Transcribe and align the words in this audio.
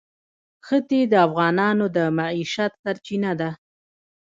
ښتې 0.65 0.99
د 1.11 1.13
افغانانو 1.27 1.85
د 1.95 1.97
معیشت 2.17 2.71
سرچینه 2.83 3.31
ده. 3.39 3.49